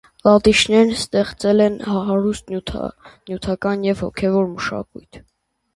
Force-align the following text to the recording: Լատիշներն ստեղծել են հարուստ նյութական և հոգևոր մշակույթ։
Լատիշներն 0.27 0.93
ստեղծել 0.95 1.61
են 1.67 1.77
հարուստ 2.07 2.49
նյութական 2.55 3.87
և 3.91 4.05
հոգևոր 4.07 4.53
մշակույթ։ 4.57 5.25